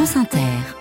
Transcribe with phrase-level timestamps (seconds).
[0.00, 0.79] France Inter.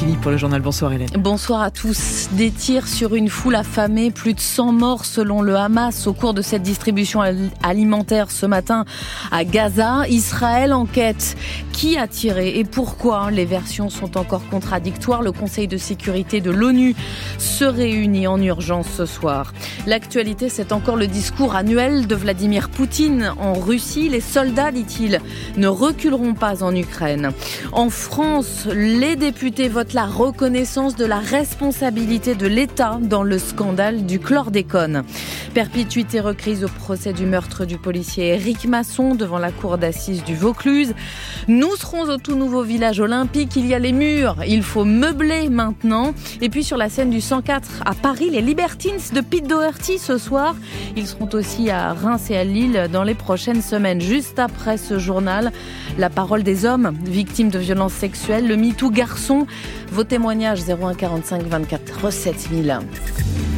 [0.00, 0.62] Philippe pour le journal.
[0.62, 1.10] Bonsoir Hélène.
[1.18, 2.30] Bonsoir à tous.
[2.32, 6.32] Des tirs sur une foule affamée, plus de 100 morts selon le Hamas au cours
[6.32, 7.20] de cette distribution
[7.62, 8.86] alimentaire ce matin
[9.30, 10.08] à Gaza.
[10.08, 11.36] Israël enquête.
[11.72, 13.30] Qui a tiré et pourquoi?
[13.30, 15.22] Les versions sont encore contradictoires.
[15.22, 16.94] Le Conseil de sécurité de l'ONU
[17.38, 19.52] se réunit en urgence ce soir.
[19.86, 24.10] L'actualité, c'est encore le discours annuel de Vladimir Poutine en Russie.
[24.10, 25.20] Les soldats, dit-il,
[25.56, 27.32] ne reculeront pas en Ukraine.
[27.72, 34.06] En France, les députés votent la reconnaissance de la responsabilité de l'État dans le scandale
[34.06, 35.04] du chlordécone.
[35.54, 40.36] Perpétuité recrise au procès du meurtre du policier Eric Masson devant la cour d'assises du
[40.36, 40.94] Vaucluse.
[41.48, 43.56] Nous serons au tout nouveau village olympique.
[43.56, 44.36] Il y a les murs.
[44.46, 46.14] Il faut meubler maintenant.
[46.40, 50.18] Et puis sur la scène du 104 à Paris, les Libertines de Pete Doherty ce
[50.18, 50.54] soir.
[50.96, 54.00] Ils seront aussi à Reims et à Lille dans les prochaines semaines.
[54.00, 55.50] Juste après ce journal,
[55.98, 59.46] la parole des hommes victimes de violences sexuelles, le MeToo garçon.
[59.90, 63.49] Vos témoignages 0145 24 7000.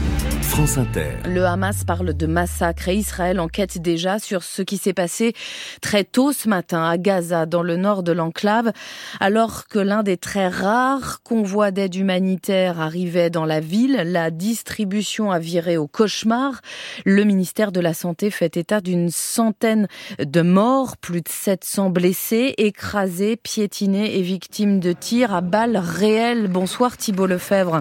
[0.55, 5.33] Le Hamas parle de massacre et Israël enquête déjà sur ce qui s'est passé
[5.81, 8.70] très tôt ce matin à Gaza, dans le nord de l'enclave,
[9.19, 14.03] alors que l'un des très rares convois d'aide humanitaire arrivait dans la ville.
[14.05, 16.61] La distribution a viré au cauchemar.
[17.06, 22.55] Le ministère de la Santé fait état d'une centaine de morts, plus de 700 blessés,
[22.59, 26.48] écrasés, piétinés et victimes de tirs à balles réelles.
[26.48, 27.81] Bonsoir Thibault Lefebvre.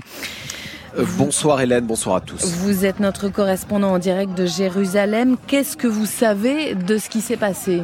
[1.18, 2.44] Bonsoir Hélène, bonsoir à tous.
[2.44, 5.38] Vous êtes notre correspondant en direct de Jérusalem.
[5.48, 7.82] Qu'est-ce que vous savez de ce qui s'est passé?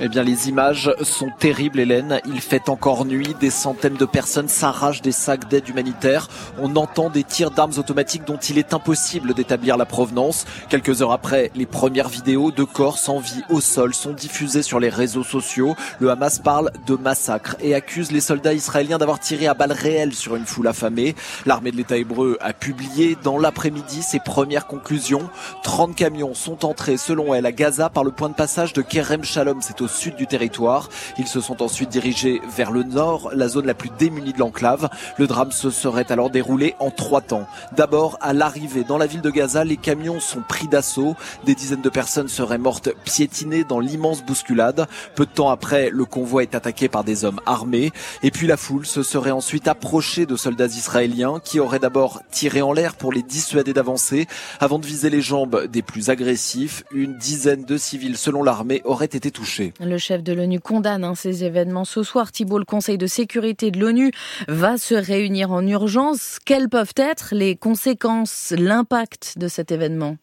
[0.00, 2.20] Eh bien, les images sont terribles, Hélène.
[2.26, 3.34] Il fait encore nuit.
[3.40, 6.28] Des centaines de personnes s'arrachent des sacs d'aide humanitaire.
[6.60, 10.44] On entend des tirs d'armes automatiques dont il est impossible d'établir la provenance.
[10.68, 14.78] Quelques heures après, les premières vidéos de corps sans vie au sol sont diffusées sur
[14.78, 15.74] les réseaux sociaux.
[15.98, 20.14] Le Hamas parle de massacre et accuse les soldats israéliens d'avoir tiré à balles réelles
[20.14, 21.16] sur une foule affamée.
[21.44, 25.28] L'armée de l'État hébreu a publié dans l'après-midi ses premières conclusions.
[25.64, 29.24] 30 camions sont entrés, selon elle, à Gaza par le point de passage de Kerem
[29.24, 29.60] Shalom.
[29.88, 30.88] Sud du territoire.
[31.18, 34.88] Ils se sont ensuite dirigés vers le nord, la zone la plus démunie de l'enclave.
[35.18, 37.46] Le drame se serait alors déroulé en trois temps.
[37.76, 41.16] D'abord, à l'arrivée dans la ville de Gaza, les camions sont pris d'assaut.
[41.44, 44.86] Des dizaines de personnes seraient mortes piétinées dans l'immense bousculade.
[45.14, 47.92] Peu de temps après, le convoi est attaqué par des hommes armés.
[48.22, 52.62] Et puis la foule se serait ensuite approchée de soldats israéliens qui auraient d'abord tiré
[52.62, 54.26] en l'air pour les dissuader d'avancer
[54.60, 56.84] avant de viser les jambes des plus agressifs.
[56.92, 59.72] Une dizaine de civils, selon l'armée, auraient été touchés.
[59.80, 61.84] Le chef de l'ONU condamne hein, ces événements.
[61.84, 64.10] Ce soir, Thibault, le Conseil de sécurité de l'ONU
[64.48, 66.38] va se réunir en urgence.
[66.44, 70.16] Quelles peuvent être les conséquences, l'impact de cet événement?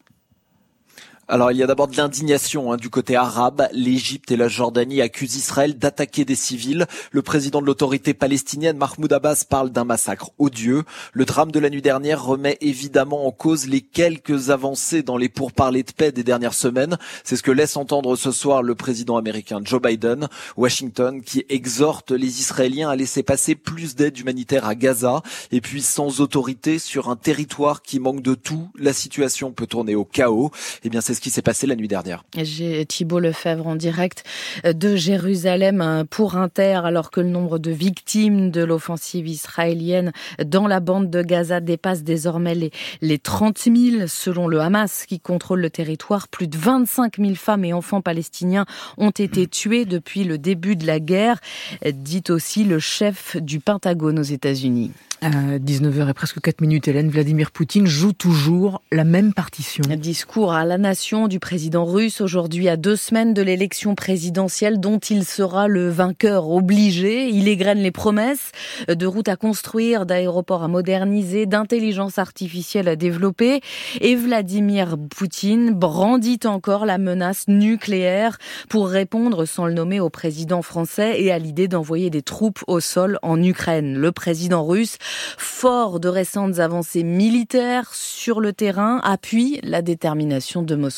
[1.28, 3.68] Alors il y a d'abord de l'indignation hein, du côté arabe.
[3.72, 6.86] L'Égypte et la Jordanie accusent Israël d'attaquer des civils.
[7.10, 10.84] Le président de l'autorité palestinienne, Mahmoud Abbas, parle d'un massacre odieux.
[11.12, 15.28] Le drame de la nuit dernière remet évidemment en cause les quelques avancées dans les
[15.28, 16.96] pourparlers de paix des dernières semaines.
[17.24, 20.28] C'est ce que laisse entendre ce soir le président américain Joe Biden.
[20.56, 25.22] Washington qui exhorte les Israéliens à laisser passer plus d'aide humanitaire à Gaza.
[25.50, 29.96] Et puis sans autorité sur un territoire qui manque de tout, la situation peut tourner
[29.96, 30.52] au chaos.
[30.84, 32.24] Eh ce qui s'est passé la nuit dernière.
[32.36, 34.24] J'ai Thibault Lefebvre en direct
[34.64, 40.12] de Jérusalem hein, pour Inter, alors que le nombre de victimes de l'offensive israélienne
[40.44, 45.18] dans la bande de Gaza dépasse désormais les, les 30 000 selon le Hamas qui
[45.20, 46.28] contrôle le territoire.
[46.28, 48.66] Plus de 25 000 femmes et enfants palestiniens
[48.98, 51.40] ont été tués depuis le début de la guerre,
[51.84, 54.92] dit aussi le chef du Pentagone aux États-Unis.
[55.22, 59.82] À 19h et presque 4 minutes, Hélène, Vladimir Poutine joue toujours la même partition.
[59.96, 64.98] Discours à la nation du président russe aujourd'hui à deux semaines de l'élection présidentielle dont
[64.98, 67.28] il sera le vainqueur obligé.
[67.28, 68.50] Il égrène les promesses
[68.88, 73.60] de routes à construire, d'aéroports à moderniser, d'intelligence artificielle à développer.
[74.00, 78.36] Et Vladimir Poutine brandit encore la menace nucléaire
[78.68, 82.80] pour répondre sans le nommer au président français et à l'idée d'envoyer des troupes au
[82.80, 83.96] sol en Ukraine.
[83.96, 84.96] Le président russe
[85.38, 90.95] fort de récentes avancées militaires sur le terrain, appuie la détermination de Moscou.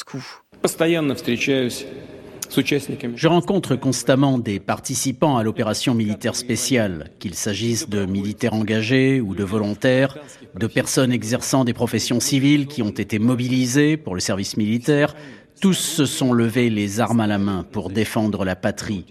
[3.14, 9.34] Je rencontre constamment des participants à l'opération militaire spéciale, qu'il s'agisse de militaires engagés ou
[9.34, 10.16] de volontaires,
[10.54, 15.14] de personnes exerçant des professions civiles qui ont été mobilisées pour le service militaire.
[15.60, 19.04] Tous se sont levés les armes à la main pour défendre la patrie.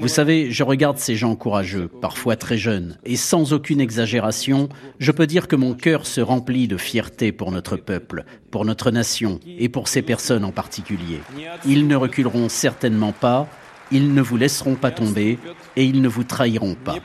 [0.00, 4.68] Vous savez, je regarde ces gens courageux, parfois très jeunes, et sans aucune exagération,
[4.98, 8.90] je peux dire que mon cœur se remplit de fierté pour notre peuple, pour notre
[8.90, 11.20] nation et pour ces personnes en particulier.
[11.66, 13.48] Ils ne reculeront certainement pas,
[13.94, 15.38] ils ne vous laisseront pas tomber
[15.76, 16.96] et ils ne vous trahiront pas.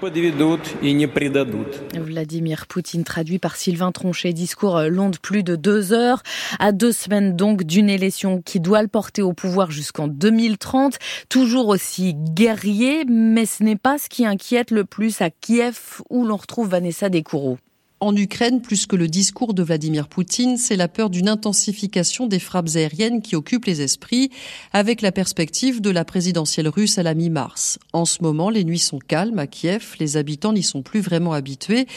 [1.94, 6.24] Vladimir Poutine traduit par Sylvain Tronchet, discours euh, long de plus de deux heures,
[6.58, 10.98] à deux semaines donc d'une élection qui doit le porter au pouvoir jusqu'en 2030,
[11.30, 16.26] toujours aussi guerrier, mais ce n'est pas ce qui inquiète le plus à Kiev où
[16.26, 17.60] l'on retrouve Vanessa Descoureaux.
[18.02, 22.40] En Ukraine, plus que le discours de Vladimir Poutine, c'est la peur d'une intensification des
[22.40, 24.32] frappes aériennes qui occupe les esprits,
[24.72, 27.78] avec la perspective de la présidentielle russe à la mi-mars.
[27.92, 31.34] En ce moment, les nuits sont calmes à Kiev, les habitants n'y sont plus vraiment
[31.34, 31.88] habitués,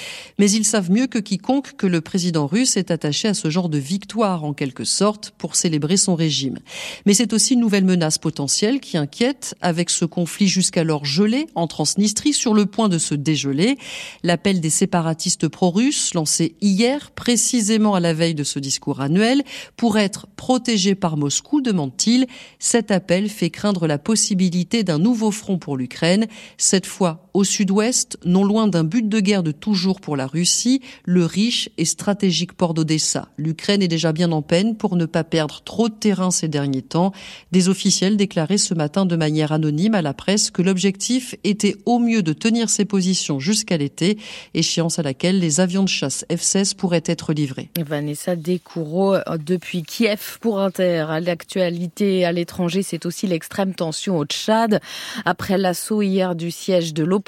[0.41, 3.69] mais ils savent mieux que quiconque que le président russe est attaché à ce genre
[3.69, 6.59] de victoire, en quelque sorte, pour célébrer son régime.
[7.07, 11.69] Mais c'est aussi une nouvelle menace potentielle qui inquiète, avec ce conflit jusqu'alors gelé en
[11.69, 13.77] Transnistrie sur le point de se dégeler.
[14.25, 19.43] L'appel des séparatistes pro-russes lancé hier, précisément à la veille de ce discours annuel,
[19.77, 22.27] pour être protégé par Moscou, demande-t-il.
[22.59, 28.19] Cet appel fait craindre la possibilité d'un nouveau front pour l'Ukraine, cette fois au sud-ouest,
[28.25, 32.53] non loin d'un but de guerre de toujours pour la Russie, le riche et stratégique
[32.53, 33.29] port d'Odessa.
[33.39, 36.83] L'Ukraine est déjà bien en peine pour ne pas perdre trop de terrain ces derniers
[36.83, 37.13] temps.
[37.51, 41.99] Des officiels déclaraient ce matin de manière anonyme à la presse que l'objectif était au
[41.99, 44.19] mieux de tenir ses positions jusqu'à l'été,
[44.55, 47.71] échéance à laquelle les avions de chasse F-16 pourrait être livrée.
[47.79, 51.07] Vanessa Descoureaux depuis Kiev pour Inter.
[51.23, 54.81] L'actualité à l'étranger, c'est aussi l'extrême tension au Tchad.
[55.25, 57.22] Après l'assaut hier du siège de l'opposition,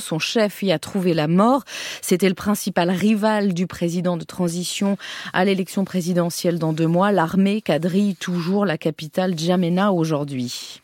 [0.00, 1.64] son chef y a trouvé la mort.
[2.02, 4.96] C'était le principal rival du président de transition
[5.32, 7.12] à l'élection présidentielle dans deux mois.
[7.12, 10.80] L'armée quadrille toujours la capitale Djamena aujourd'hui.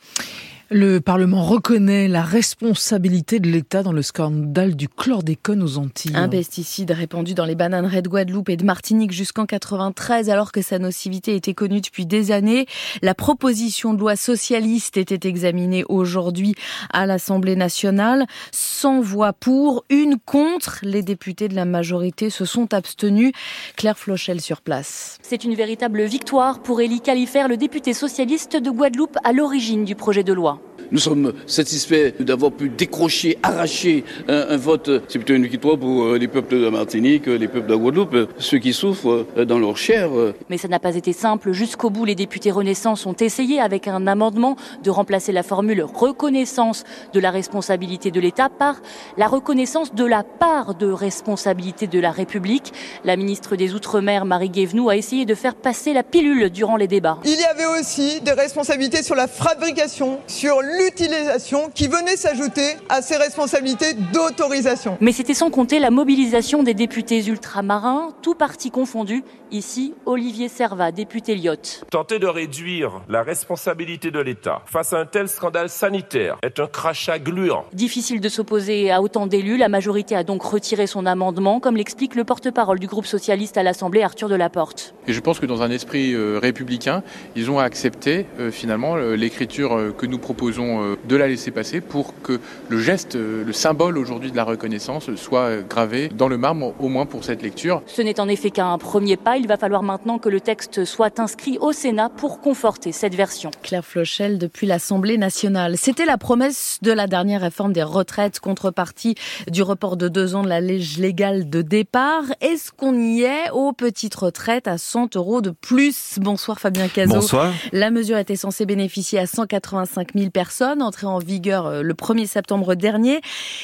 [0.74, 6.16] Le Parlement reconnaît la responsabilité de l'État dans le scandale du chlordécone aux Antilles.
[6.16, 10.62] Un pesticide répandu dans les bananes de Guadeloupe et de Martinique jusqu'en 93, alors que
[10.62, 12.64] sa nocivité était connue depuis des années.
[13.02, 16.54] La proposition de loi socialiste était examinée aujourd'hui
[16.90, 18.24] à l'Assemblée nationale.
[18.52, 20.78] 100 voix pour, une contre.
[20.84, 23.32] Les députés de la majorité se sont abstenus.
[23.76, 25.18] Claire Flochel sur place.
[25.20, 29.96] C'est une véritable victoire pour Élie Califère, le député socialiste de Guadeloupe à l'origine du
[29.96, 30.61] projet de loi.
[30.92, 34.90] Nous sommes satisfaits d'avoir pu décrocher, arracher un, vote.
[35.08, 38.58] C'est plutôt une victoire pour euh, les peuples de Martinique, les peuples de Guadeloupe, ceux
[38.58, 40.10] qui souffrent euh, dans leur chair.
[40.50, 41.52] Mais ça n'a pas été simple.
[41.52, 46.84] Jusqu'au bout, les députés Renaissance ont essayé, avec un amendement, de remplacer la formule reconnaissance
[47.14, 48.76] de la responsabilité de l'État par
[49.16, 52.74] la reconnaissance de la part de responsabilité de la République.
[53.06, 56.86] La ministre des Outre-mer, Marie Guévenoux, a essayé de faire passer la pilule durant les
[56.86, 57.18] débats.
[57.24, 63.02] Il y avait aussi des responsabilités sur la fabrication, sur l'utilisation qui venait s'ajouter à
[63.02, 64.96] ces responsabilités d'autorisation.
[65.00, 69.22] Mais c'était sans compter la mobilisation des députés ultramarins, tout parti confondu.
[69.50, 71.84] Ici, Olivier Servat, député Lyotte.
[71.90, 76.66] Tenter de réduire la responsabilité de l'État face à un tel scandale sanitaire est un
[76.66, 77.64] crachat gluant.
[77.74, 79.58] Difficile de s'opposer à autant d'élus.
[79.58, 83.62] La majorité a donc retiré son amendement, comme l'explique le porte-parole du groupe socialiste à
[83.62, 84.94] l'Assemblée, Arthur Delaporte.
[85.06, 87.02] Et je pense que dans un esprit euh, républicain,
[87.36, 91.80] ils ont accepté euh, finalement euh, l'écriture que nous proposons euh, de la laisser passer
[91.80, 96.38] pour que le geste, euh, le symbole aujourd'hui de la reconnaissance soit gravé dans le
[96.38, 97.82] marbre, au moins pour cette lecture.
[97.86, 99.36] Ce n'est en effet qu'un premier pas.
[99.36, 103.50] Il va falloir maintenant que le texte soit inscrit au Sénat pour conforter cette version.
[103.62, 105.76] Claire Flochel depuis l'Assemblée nationale.
[105.76, 109.14] C'était la promesse de la dernière réforme des retraites, contrepartie
[109.50, 112.24] du report de deux ans de la lège légale de départ.
[112.40, 116.18] Est-ce qu'on y est aux petites retraites à 100 euros de plus?
[116.20, 117.14] Bonsoir Fabien Cazot.
[117.14, 117.52] Bonsoir.
[117.72, 122.26] La mesure était censée bénéficier à 185 000 personnes entrée en vigueur euh, le 1er
[122.26, 123.20] septembre dernier.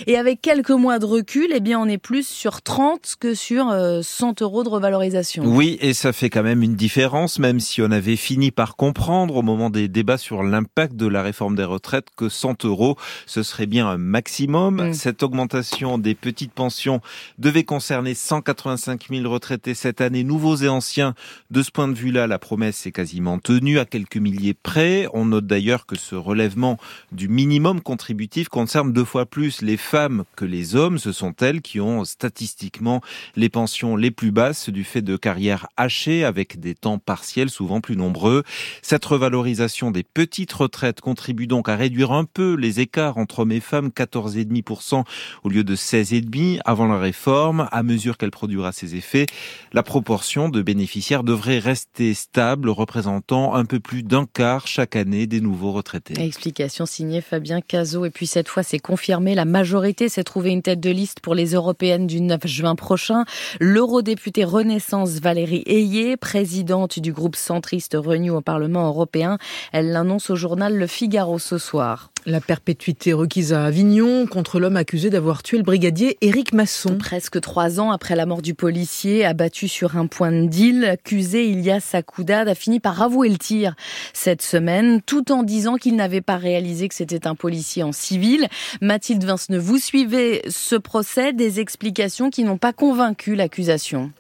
[0.07, 3.65] Et avec quelques mois de recul, eh bien, on est plus sur 30 que sur
[3.65, 5.45] 100 euh, euros de revalorisation.
[5.47, 9.37] Oui, et ça fait quand même une différence, même si on avait fini par comprendre
[9.37, 13.43] au moment des débats sur l'impact de la réforme des retraites que 100 euros, ce
[13.43, 14.89] serait bien un maximum.
[14.89, 14.95] Mm.
[14.95, 17.01] Cette augmentation des petites pensions
[17.39, 21.15] devait concerner 185 000 retraités cette année, nouveaux et anciens.
[21.51, 25.07] De ce point de vue-là, la promesse est quasiment tenue à quelques milliers près.
[25.13, 26.78] On note d'ailleurs que ce relèvement
[27.13, 30.99] du minimum contributif concerne deux fois plus les femmes que les hommes.
[30.99, 33.01] Ce sont elles qui ont statistiquement
[33.37, 37.81] les pensions les plus basses du fait de carrières hachées avec des temps partiels souvent
[37.81, 38.43] plus nombreux.
[38.83, 43.53] Cette revalorisation des petites retraites contribue donc à réduire un peu les écarts entre hommes
[43.53, 45.05] et femmes, 14,5%
[45.45, 47.69] au lieu de 16,5% avant la réforme.
[47.73, 49.27] À mesure qu'elle produira ses effets,
[49.73, 55.27] la proportion de bénéficiaires devrait rester stable, représentant un peu plus d'un quart chaque année
[55.27, 56.21] des nouveaux retraités.
[56.21, 58.05] Explication signée Fabien Cazot.
[58.05, 59.35] Et puis cette fois, c'est confirmé.
[59.35, 63.25] La majorité s'est trouvée une tête de liste pour les européennes du 9 juin prochain.
[63.61, 69.39] L'eurodéputée Renaissance Valérie Ayé, présidente du groupe centriste Renew au Parlement européen,
[69.73, 72.11] elle l'annonce au journal Le Figaro ce soir.
[72.29, 76.99] La perpétuité requise à Avignon contre l'homme accusé d'avoir tué le brigadier Éric Masson.
[76.99, 81.47] Presque trois ans après la mort du policier, abattu sur un point de deal, l'accusé
[81.47, 83.77] Ilias Sakoudad a fini par avouer le tir
[84.13, 88.47] cette semaine, tout en disant qu'il n'avait pas réalisé que c'était un policier en civil.
[88.83, 94.13] Mathilde Vinceneux, vous suivez ce procès, des explications qui n'ont pas convaincu l'accusation.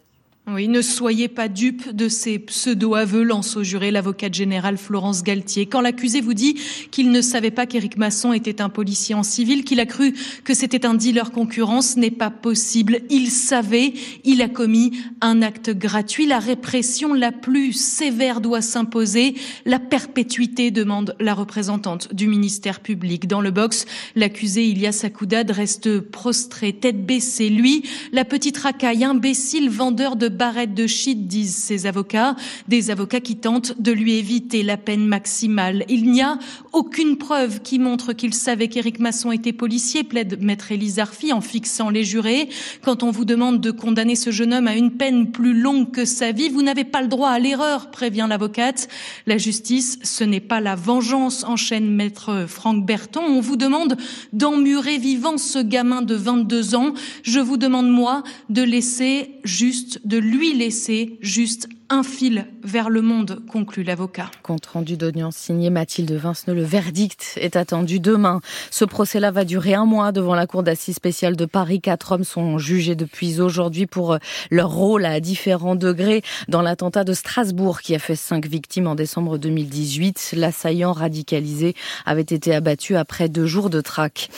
[0.50, 5.66] Oui, ne soyez pas dupes de ces pseudo-aveux, lance au juré l'avocate générale Florence Galtier.
[5.66, 6.58] Quand l'accusé vous dit
[6.90, 10.14] qu'il ne savait pas qu'Éric Masson était un policier en civil, qu'il a cru
[10.44, 13.00] que c'était un dealer concurrent, ce n'est pas possible.
[13.10, 13.92] Il savait,
[14.24, 16.24] il a commis un acte gratuit.
[16.24, 19.34] La répression la plus sévère doit s'imposer.
[19.66, 23.26] La perpétuité demande la représentante du ministère public.
[23.26, 23.84] Dans le box,
[24.16, 27.50] l'accusé Ilias Akoudad reste prostré, tête baissée.
[27.50, 32.36] Lui, la petite racaille, imbécile vendeur de barrette de shit, disent ses avocats,
[32.68, 35.84] des avocats qui tentent de lui éviter la peine maximale.
[35.88, 36.38] Il n'y a
[36.72, 41.40] aucune preuve qui montre qu'il savait qu'Éric Masson était policier, plaide maître Élise Arfi en
[41.40, 42.48] fixant les jurés.
[42.82, 46.04] Quand on vous demande de condamner ce jeune homme à une peine plus longue que
[46.04, 48.88] sa vie, vous n'avez pas le droit à l'erreur, prévient l'avocate.
[49.26, 53.22] La justice, ce n'est pas la vengeance, enchaîne maître Franck Berton.
[53.26, 53.96] On vous demande
[54.32, 56.94] d'emmurer vivant ce gamin de 22 ans.
[57.22, 63.00] Je vous demande, moi, de laisser juste, de lui laisser juste un fil vers le
[63.00, 64.30] monde, conclut l'avocat.
[64.42, 66.54] Compte rendu d'audience signé Mathilde Vinceneux.
[66.54, 68.40] Le verdict est attendu demain.
[68.70, 71.80] Ce procès-là va durer un mois devant la Cour d'assises spéciale de Paris.
[71.80, 74.18] Quatre hommes sont jugés depuis aujourd'hui pour euh,
[74.50, 78.94] leur rôle à différents degrés dans l'attentat de Strasbourg qui a fait cinq victimes en
[78.94, 80.34] décembre 2018.
[80.36, 84.28] L'assaillant radicalisé avait été abattu après deux jours de traque.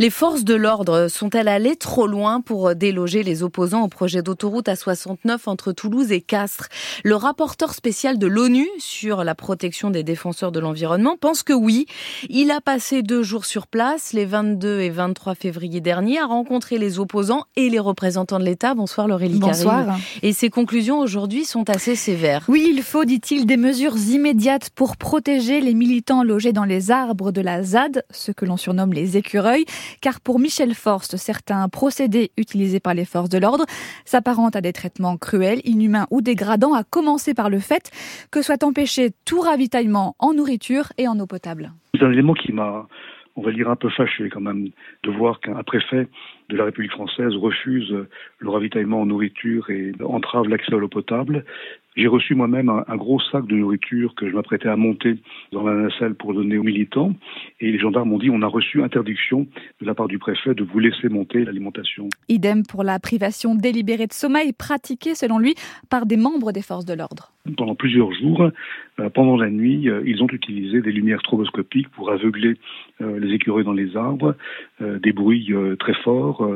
[0.00, 4.66] Les forces de l'ordre sont-elles allées trop loin pour déloger les opposants au projet d'autoroute
[4.66, 6.68] A69 entre Toulouse et Castres?
[7.04, 11.86] Le rapporteur spécial de l'ONU sur la protection des défenseurs de l'environnement pense que oui.
[12.28, 16.78] Il a passé deux jours sur place, les 22 et 23 février dernier, à rencontrer
[16.78, 18.74] les opposants et les représentants de l'État.
[18.74, 19.98] Bonsoir Laurélie Bonsoir.
[20.22, 22.44] Et ses conclusions aujourd'hui sont assez sévères.
[22.48, 27.32] Oui, il faut, dit-il, des mesures immédiates pour protéger les militants logés dans les arbres
[27.32, 29.64] de la ZAD, ce que l'on surnomme les écureuils,
[30.00, 33.66] car pour Michel Forst, certains procédés utilisés par les forces de l'ordre
[34.04, 37.90] s'apparentent à des traitements cruels, inhumains ou dégradants à commencer par le fait
[38.30, 41.72] que soit empêché tout ravitaillement en nourriture et en eau potable.
[41.94, 42.86] C'est un élément qui m'a,
[43.36, 44.70] on va dire, un peu fâché quand même
[45.02, 46.08] de voir qu'un préfet
[46.48, 47.94] de la République française refuse
[48.38, 51.44] le ravitaillement en nourriture et entrave l'accès à l'eau potable.
[51.96, 55.16] J'ai reçu moi-même un, gros sac de nourriture que je m'apprêtais à monter
[55.52, 57.14] dans la nacelle pour donner aux militants.
[57.60, 59.46] Et les gendarmes m'ont dit on a reçu interdiction
[59.80, 62.08] de la part du préfet de vous laisser monter l'alimentation.
[62.28, 65.54] Idem pour la privation délibérée de sommeil pratiquée, selon lui,
[65.88, 67.32] par des membres des forces de l'ordre.
[67.56, 68.50] Pendant plusieurs jours,
[69.00, 72.56] euh, pendant la nuit, euh, ils ont utilisé des lumières stroboscopiques pour aveugler
[73.00, 74.34] euh, les écureuils dans les arbres,
[74.80, 76.46] des bruits très forts.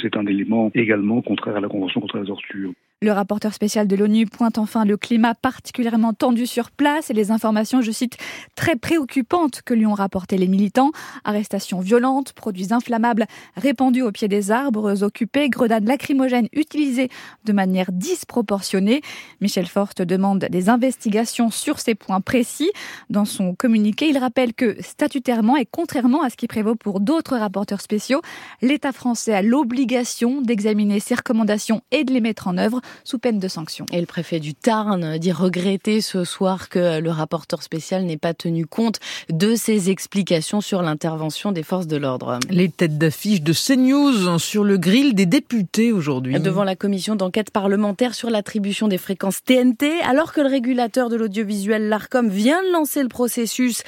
[0.00, 2.72] C'est un élément également contraire à la Convention contre la torture.
[3.02, 7.30] Le rapporteur spécial de l'ONU pointe enfin le climat particulièrement tendu sur place et les
[7.30, 8.16] informations, je cite,
[8.54, 10.92] très préoccupantes que lui ont rapporté les militants.
[11.22, 17.10] Arrestations violentes, produits inflammables répandus au pied des arbres occupés, grenades lacrymogènes utilisées
[17.44, 19.02] de manière disproportionnée.
[19.42, 22.70] Michel Forst demande des investigations sur ces points précis.
[23.10, 27.36] Dans son communiqué, il rappelle que statutairement et contrairement à ce qui prévaut pour d'autres
[27.36, 28.22] rapporteurs spéciaux,
[28.62, 33.38] l'État français a l'obligation d'examiner ces recommandations et de les mettre en œuvre sous peine
[33.38, 33.86] de sanction.
[33.92, 38.34] Et le préfet du Tarn dit regretter ce soir que le rapporteur spécial n'ait pas
[38.34, 38.98] tenu compte
[39.30, 42.38] de ses explications sur l'intervention des forces de l'ordre.
[42.50, 46.38] Les têtes d'affiche de CNews sur le grill des députés aujourd'hui.
[46.40, 51.16] Devant la commission d'enquête parlementaire sur l'attribution des fréquences TNT, alors que le régulateur de
[51.16, 53.82] l'audiovisuel, l'ARCOM, vient de lancer le processus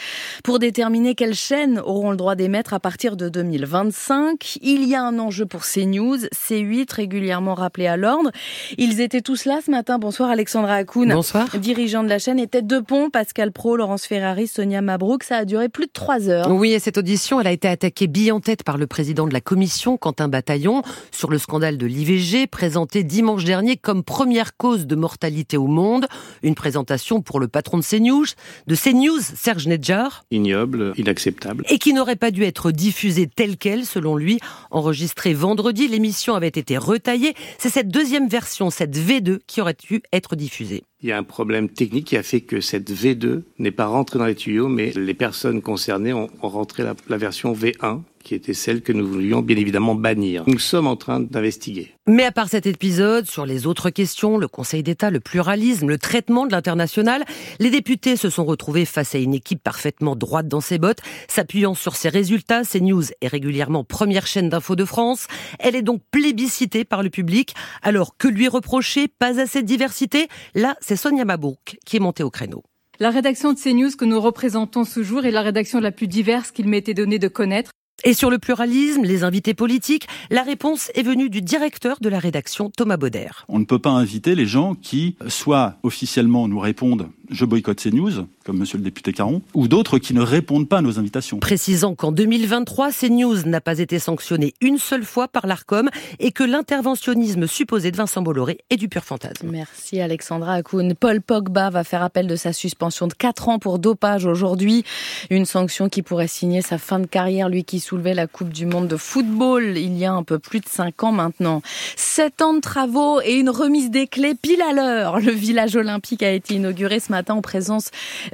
[0.44, 5.02] pour déterminer quelles chaînes auront le droit d'émettre à partir de 2025, il y a
[5.02, 8.30] un enjeu pour CNews, C8 régulièrement rappelé à l'ordre.
[8.76, 9.98] Il Ils étaient tous là ce matin.
[9.98, 11.12] Bonsoir Alexandra Akoun.
[11.12, 11.46] Bonsoir.
[11.58, 15.24] Dirigeant de la chaîne et tête de pont, Pascal Pro, Laurence Ferrari, Sonia Mabrouk.
[15.24, 16.50] Ça a duré plus de trois heures.
[16.50, 19.34] Oui, et cette audition, elle a été attaquée bille en tête par le président de
[19.34, 20.80] la commission, Quentin Bataillon,
[21.10, 26.06] sur le scandale de l'IVG, présenté dimanche dernier comme première cause de mortalité au monde.
[26.42, 28.24] Une présentation pour le patron de CNews,
[28.68, 30.24] de CNews, Serge Nedjar.
[30.30, 31.62] Ignoble, inacceptable.
[31.68, 34.40] Et qui n'aurait pas dû être diffusée telle qu'elle, selon lui.
[34.70, 37.34] Enregistrée vendredi, l'émission avait été retaillée.
[37.58, 40.84] C'est cette deuxième version, cette V2, qui aurait dû être diffusée.
[41.00, 44.18] Il y a un problème technique qui a fait que cette V2 n'est pas rentrée
[44.18, 48.82] dans les tuyaux, mais les personnes concernées ont, rentré la, version V1, qui était celle
[48.82, 50.42] que nous voulions bien évidemment bannir.
[50.48, 51.94] Nous sommes en train d'investiguer.
[52.06, 55.98] Mais à part cet épisode, sur les autres questions, le Conseil d'État, le pluralisme, le
[55.98, 57.24] traitement de l'international,
[57.58, 61.74] les députés se sont retrouvés face à une équipe parfaitement droite dans ses bottes, s'appuyant
[61.74, 62.62] sur ses résultats.
[62.64, 65.26] CNews est régulièrement première chaîne d'info de France.
[65.58, 67.54] Elle est donc plébiscitée par le public.
[67.82, 69.08] Alors que lui reprocher?
[69.08, 70.28] Pas assez de diversité?
[70.54, 72.62] Là, c'est Sonia Mabouk qui est montée au créneau.
[72.98, 76.50] La rédaction de CNews que nous représentons ce jour est la rédaction la plus diverse
[76.50, 77.72] qu'il m'ait été donné de connaître.
[78.04, 82.18] Et sur le pluralisme, les invités politiques, la réponse est venue du directeur de la
[82.18, 83.28] rédaction, Thomas Bauder.
[83.48, 87.90] On ne peut pas inviter les gens qui, soit officiellement nous répondent je boycotte ces
[87.90, 91.38] news, comme monsieur le député Caron, ou d'autres qui ne répondent pas à nos invitations.
[91.38, 96.44] Précisant qu'en 2023, CNews n'a pas été sanctionné une seule fois par l'ARCOM et que
[96.44, 99.50] l'interventionnisme supposé de Vincent Bolloré est du pur fantasme.
[99.50, 100.94] Merci Alexandra Akoun.
[100.94, 104.82] Paul Pogba va faire appel de sa suspension de 4 ans pour dopage aujourd'hui.
[105.28, 108.64] Une sanction qui pourrait signer sa fin de carrière, lui qui soulevait la Coupe du
[108.64, 111.60] Monde de football il y a un peu plus de 5 ans maintenant.
[111.96, 115.20] 7 ans de travaux et une remise des clés pile à l'heure.
[115.20, 117.90] Le village olympique a été inauguré ce matin en présence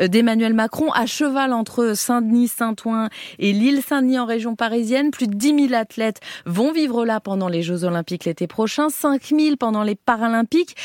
[0.08, 3.08] d'Emmanuel Macron, à cheval entre Saint-Denis, Saint-Ouen
[3.38, 5.10] et l'île Saint-Denis en région parisienne.
[5.10, 9.22] Plus de 10 000 athlètes vont vivre là pendant les Jeux Olympiques l'été prochain, 5
[9.36, 10.76] 000 pendant les Paralympiques.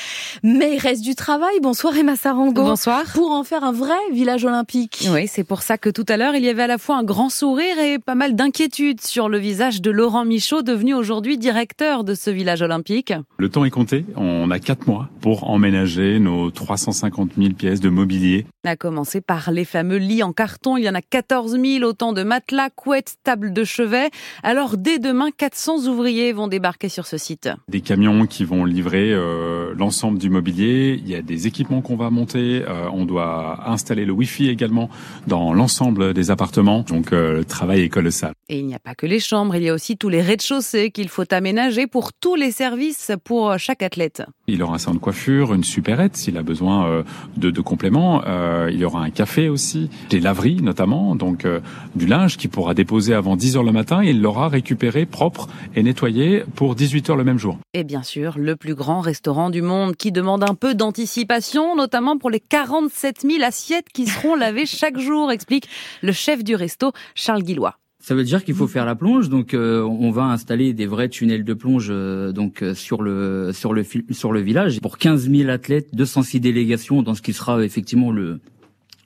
[0.43, 1.59] Mais il reste du travail.
[1.61, 2.63] Bonsoir Emma Sarango.
[2.63, 3.03] Bonsoir.
[3.13, 5.07] Pour en faire un vrai village olympique.
[5.11, 7.03] Oui, c'est pour ça que tout à l'heure, il y avait à la fois un
[7.03, 12.03] grand sourire et pas mal d'inquiétude sur le visage de Laurent Michaud, devenu aujourd'hui directeur
[12.03, 13.13] de ce village olympique.
[13.37, 14.05] Le temps est compté.
[14.15, 18.45] On a 4 mois pour emménager nos 350 000 pièces de mobilier.
[18.65, 18.75] À
[19.09, 20.77] commencer par les fameux lits en carton.
[20.77, 24.09] Il y en a 14 000, autant de matelas, couettes, tables de chevet.
[24.43, 27.49] Alors dès demain, 400 ouvriers vont débarquer sur ce site.
[27.69, 30.99] Des camions qui vont livrer euh, l'ensemble du mobilier.
[31.01, 32.63] Il y a des équipements qu'on va monter.
[32.67, 34.89] Euh, on doit installer le Wi-Fi également
[35.27, 36.81] dans l'ensemble des appartements.
[36.81, 38.33] Donc euh, le travail est colossal.
[38.47, 40.91] Et il n'y a pas que les chambres, il y a aussi tous les rez-de-chaussée
[40.91, 44.21] qu'il faut aménager pour tous les services pour chaque athlète.
[44.47, 47.03] Il aura un salon de coiffure, une supérette s'il a besoin
[47.37, 48.23] de, de compléments.
[48.67, 51.59] Il y aura un café aussi, des laveries notamment, donc euh,
[51.95, 54.01] du linge qui pourra déposer avant 10 heures le matin.
[54.03, 57.57] Et il l'aura récupéré propre et nettoyé pour 18 heures le même jour.
[57.73, 62.17] Et bien sûr, le plus grand restaurant du monde qui demande un peu d'anticipation, notamment
[62.17, 65.67] pour les 47 000 assiettes qui seront lavées chaque jour, explique
[66.01, 67.75] le chef du resto, Charles Guillois.
[68.01, 71.09] Ça veut dire qu'il faut faire la plonge, donc euh, on va installer des vrais
[71.09, 75.29] tunnels de plonge euh, donc euh, sur le sur le sur le village pour 15
[75.29, 78.39] 000 athlètes, 206 délégations dans ce qui sera effectivement le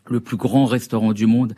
[0.10, 1.54] le plus grand restaurant du monde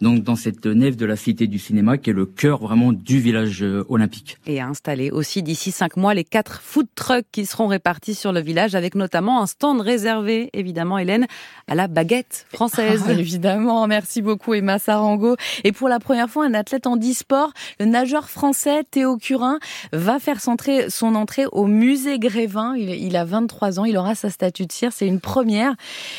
[0.00, 3.20] donc dans cette nef de la Cité du Cinéma, qui est le cœur vraiment du
[3.20, 4.38] village euh, olympique.
[4.46, 8.32] Et à installer aussi d'ici cinq mois les quatre food trucks qui seront répartis sur
[8.32, 11.26] le village, avec notamment un stand réservé, évidemment, Hélène,
[11.68, 13.04] à la baguette française.
[13.10, 15.36] Ah, évidemment, merci beaucoup Emma Sarango.
[15.64, 19.58] Et pour la première fois, un athlète en e-sport, le nageur français Théo Curin,
[19.92, 22.74] va faire son entrée au musée Grévin.
[22.76, 25.74] Il, il a 23 ans, il aura sa statue de cire, c'est une première.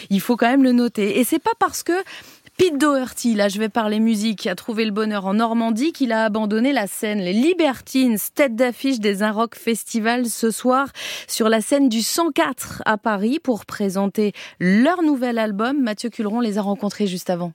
[0.09, 1.19] Il faut quand même le noter.
[1.19, 1.93] Et c'est pas parce que
[2.61, 6.25] Pete Doherty, là je vais parler musique, a trouvé le bonheur en Normandie, qu'il a
[6.25, 7.17] abandonné la scène.
[7.17, 10.89] Les Libertines, tête d'affiche des Un Rock Festival ce soir
[11.27, 15.81] sur la scène du 104 à Paris pour présenter leur nouvel album.
[15.81, 17.51] Mathieu Culeron les a rencontrés juste avant.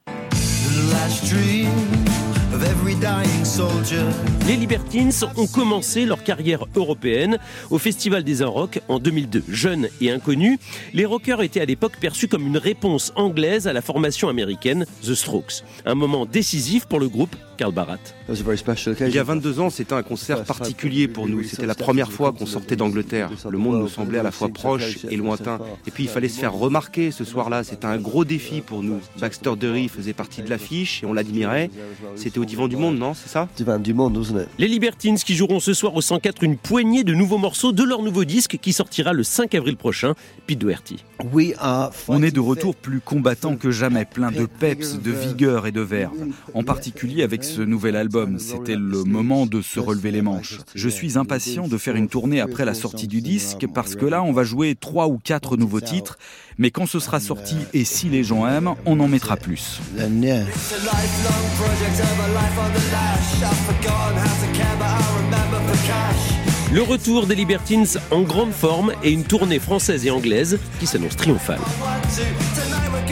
[4.49, 7.39] Les Libertines ont commencé leur carrière européenne
[7.71, 9.45] au Festival des Rock en 2002.
[9.49, 10.59] Jeunes et inconnus,
[10.95, 15.15] les rockers étaient à l'époque perçus comme une réponse anglaise à la formation américaine The
[15.15, 15.63] Strokes.
[15.85, 17.99] Un moment décisif pour le groupe Karl Barat.
[18.29, 21.43] Il y a 22 ans, c'était un concert particulier pour nous.
[21.43, 23.31] C'était la première fois qu'on sortait d'Angleterre.
[23.49, 25.59] Le monde nous semblait à la fois proche et lointain.
[25.87, 27.65] Et puis il fallait se faire remarquer ce soir-là.
[27.65, 29.01] C'était un gros défi pour nous.
[29.21, 31.71] Baxter Dury faisait partie de l'affiche et on l'admirait.
[32.17, 33.36] C'était au divan du monde, non C'est ça?
[33.57, 37.39] Divan du monde, Les Libertines qui joueront ce soir au 104 une poignée de nouveaux
[37.39, 40.15] morceaux de leur nouveau disque qui sortira le 5 avril prochain,
[40.47, 41.05] Pete Doherty.
[42.09, 45.81] On est de retour plus combattant que jamais, plein de peps, de vigueur et de
[45.81, 46.17] verve.
[46.55, 48.39] En particulier avec ce nouvel album.
[48.39, 50.59] C'était le moment de se relever les manches.
[50.75, 54.23] Je suis impatient de faire une tournée après la sortie du disque parce que là,
[54.23, 56.19] on va jouer trois ou quatre nouveaux titres.
[56.59, 59.81] Mais quand ce sera sorti et si les gens aiment, on en mettra plus.
[66.73, 71.17] Le retour des Libertines en grande forme et une tournée française et anglaise qui s'annonce
[71.17, 71.61] triomphale.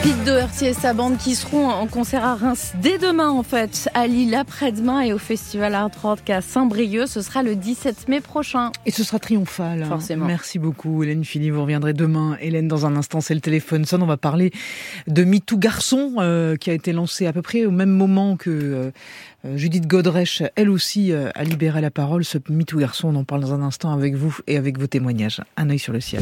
[0.05, 3.89] Pete Doherty et sa bande qui seront en concert à Reims dès demain en fait,
[3.95, 7.07] à Lille après-demain et au Festival Art Rock à Saint-Brieuc.
[7.07, 8.71] Ce sera le 17 mai prochain.
[8.85, 9.81] Et ce sera triomphal.
[9.81, 9.87] hein.
[9.87, 10.27] Forcément.
[10.27, 12.37] Merci beaucoup Hélène Philly, vous reviendrez demain.
[12.39, 14.03] Hélène, dans un instant, c'est le téléphone sonne.
[14.03, 14.51] On va parler
[15.07, 18.51] de MeToo Garçon euh, qui a été lancé à peu près au même moment que
[18.51, 18.91] euh,
[19.45, 22.23] euh, Judith Godrèche, elle aussi, euh, a libéré la parole.
[22.23, 25.41] Ce MeToo Garçon, on en parle dans un instant avec vous et avec vos témoignages.
[25.57, 26.21] Un œil sur le ciel.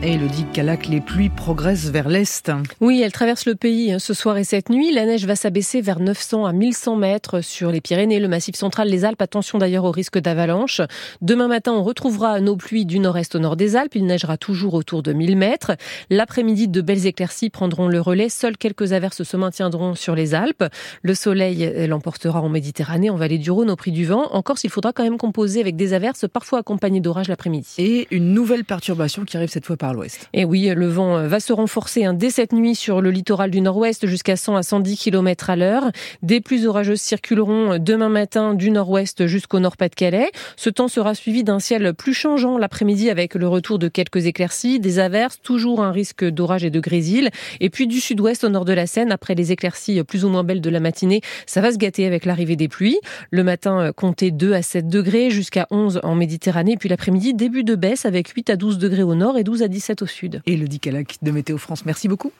[0.00, 2.52] Et Elodie Calac, les pluies progressent vers l'est.
[2.80, 4.92] Oui, elle traverse le pays hein, ce soir et cette nuit.
[4.92, 8.88] La neige va s'abaisser vers 900 à 1100 mètres sur les Pyrénées, le Massif central,
[8.88, 9.20] les Alpes.
[9.20, 10.80] Attention d'ailleurs au risque d'avalanche.
[11.20, 13.96] Demain matin, on retrouvera nos pluies du nord-est au nord des Alpes.
[13.96, 15.72] Il neigera toujours autour de 1000 mètres.
[16.10, 18.28] L'après-midi, de belles éclaircies prendront le relais.
[18.28, 20.64] Seules quelques averses se maintiendront sur les Alpes.
[21.02, 24.28] Le soleil euh, l'emportera en Méditerranée, en vallée du Rhône, au prix du vent.
[24.30, 27.74] En Corse, il faudra quand même composer avec des averses, parfois accompagnées d'orages l'après-midi.
[27.78, 29.87] Et une nouvelle perturbation qui arrive cette fois par
[30.32, 33.60] Et oui, le vent va se renforcer hein, dès cette nuit sur le littoral du
[33.60, 35.90] nord-ouest jusqu'à 100 à 110 km à l'heure.
[36.22, 40.30] Des pluies orageuses circuleront demain matin du nord-ouest jusqu'au nord-Pas-de-Calais.
[40.56, 44.80] Ce temps sera suivi d'un ciel plus changeant l'après-midi avec le retour de quelques éclaircies,
[44.80, 47.30] des averses, toujours un risque d'orage et de grésil.
[47.60, 50.44] Et puis du sud-ouest au nord de la Seine, après les éclaircies plus ou moins
[50.44, 52.98] belles de la matinée, ça va se gâter avec l'arrivée des pluies.
[53.30, 56.76] Le matin, comptez 2 à 7 degrés jusqu'à 11 en Méditerranée.
[56.76, 59.68] Puis l'après-midi, début de baisse avec 8 à 12 degrés au nord et 12 à
[59.78, 60.42] 17 au sud.
[60.44, 62.32] Et Elodie Calac de Météo France, merci beaucoup.